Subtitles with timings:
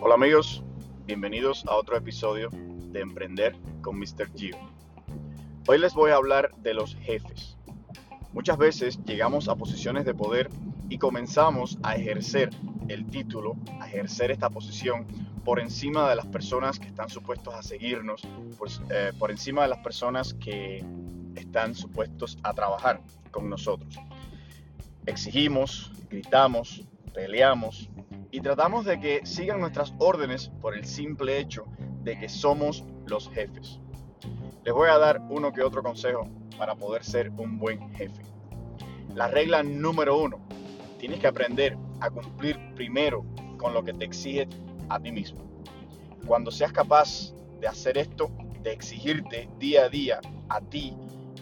[0.00, 0.62] Hola amigos,
[1.06, 4.30] bienvenidos a otro episodio de Emprender con Mr.
[4.32, 4.56] Gio.
[5.66, 7.56] Hoy les voy a hablar de los jefes.
[8.32, 10.50] Muchas veces llegamos a posiciones de poder
[10.88, 12.50] y comenzamos a ejercer
[12.86, 15.04] el título, a ejercer esta posición
[15.44, 18.22] por encima de las personas que están supuestos a seguirnos,
[18.56, 20.84] pues, eh, por encima de las personas que
[21.34, 23.00] están supuestos a trabajar
[23.32, 23.96] con nosotros.
[25.06, 27.90] Exigimos, gritamos, peleamos
[28.30, 31.64] y tratamos de que sigan nuestras órdenes por el simple hecho
[32.02, 33.80] de que somos los jefes.
[34.64, 38.22] Les voy a dar uno que otro consejo para poder ser un buen jefe.
[39.14, 40.38] La regla número uno,
[40.98, 43.24] tienes que aprender a cumplir primero
[43.56, 44.48] con lo que te exige
[44.88, 45.40] a ti mismo.
[46.26, 48.30] Cuando seas capaz de hacer esto,
[48.62, 50.94] de exigirte día a día a ti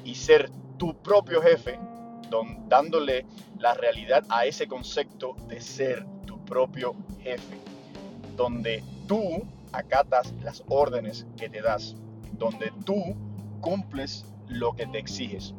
[0.04, 1.78] y ser tu propio jefe,
[2.68, 3.26] dándole
[3.58, 6.06] la realidad a ese concepto de ser
[6.46, 7.58] propio jefe,
[8.36, 11.96] donde tú acatas las órdenes que te das,
[12.32, 13.14] donde tú
[13.60, 15.54] cumples lo que te exiges.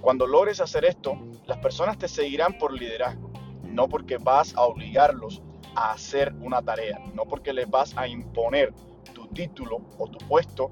[0.00, 3.30] Cuando logres hacer esto, las personas te seguirán por liderazgo,
[3.64, 5.42] no porque vas a obligarlos
[5.74, 8.74] a hacer una tarea, no porque les vas a imponer
[9.14, 10.70] tu título o tu puesto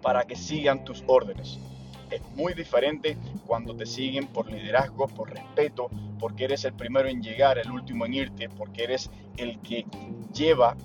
[0.00, 1.58] para que sigan tus órdenes,
[2.12, 7.22] es muy diferente cuando te siguen por liderazgo, por respeto, porque eres el primero en
[7.22, 9.86] llegar, el último en irte, porque eres el que
[10.32, 10.76] lleva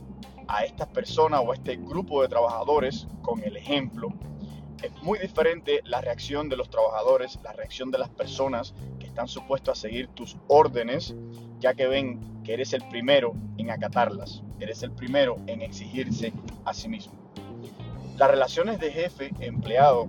[0.47, 4.13] a estas personas o a este grupo de trabajadores con el ejemplo.
[4.81, 9.27] Es muy diferente la reacción de los trabajadores, la reacción de las personas que están
[9.27, 11.15] supuestos a seguir tus órdenes,
[11.59, 16.31] ya que ven que eres el primero en acatarlas, eres el primero en exigirse
[16.63, 17.13] a sí mismo.
[18.17, 20.07] Las relaciones de jefe-empleado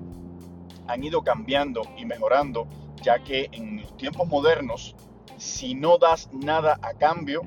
[0.89, 2.67] han ido cambiando y mejorando,
[3.03, 4.97] ya que en los tiempos modernos,
[5.37, 7.43] si no das nada a cambio,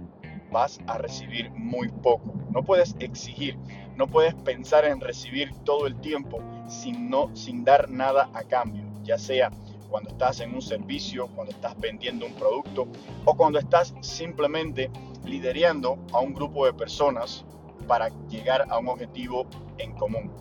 [0.51, 2.33] vas a recibir muy poco.
[2.51, 3.57] No puedes exigir,
[3.95, 8.83] no puedes pensar en recibir todo el tiempo sin, no, sin dar nada a cambio,
[9.03, 9.51] ya sea
[9.89, 12.87] cuando estás en un servicio, cuando estás vendiendo un producto
[13.25, 14.89] o cuando estás simplemente
[15.25, 17.43] liderando a un grupo de personas
[17.87, 19.45] para llegar a un objetivo
[19.79, 20.31] en común.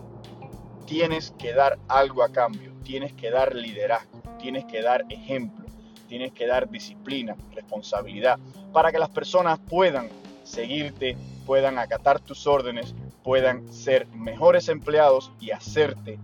[0.87, 5.65] Tienes que dar algo a cambio tienes que dar liderazgo, tienes que dar ejemplo,
[6.09, 8.37] tienes que dar disciplina, responsabilidad,
[8.73, 10.09] para que las personas puedan
[10.43, 16.19] seguirte, puedan acatar tus órdenes, puedan ser mejores empleados y hacerte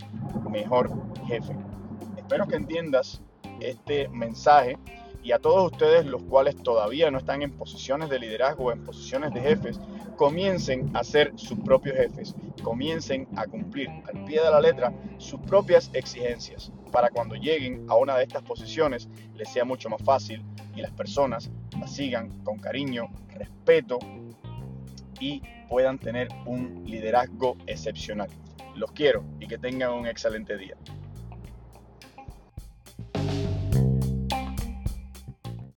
[0.51, 0.91] mejor
[1.29, 1.55] jefe.
[2.17, 3.23] Espero que entiendas
[3.61, 4.77] este mensaje
[5.27, 8.85] y a todos ustedes los cuales todavía no están en posiciones de liderazgo o en
[8.85, 9.81] posiciones de jefes,
[10.15, 15.41] comiencen a ser sus propios jefes, comiencen a cumplir al pie de la letra sus
[15.41, 20.45] propias exigencias para cuando lleguen a una de estas posiciones les sea mucho más fácil
[20.77, 21.51] y las personas
[21.81, 23.99] las sigan con cariño, respeto
[25.19, 28.29] y puedan tener un liderazgo excepcional.
[28.77, 30.77] Los quiero y que tengan un excelente día.